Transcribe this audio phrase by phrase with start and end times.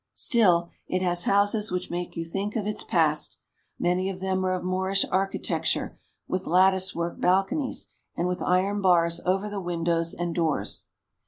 [0.15, 3.37] Still, it has houses which make you think of its past.
[3.77, 5.95] Many of them are of Moorish architecture,
[6.27, 7.85] with lattice work balco nies,
[8.17, 10.85] and with iron bars over the windows and doors.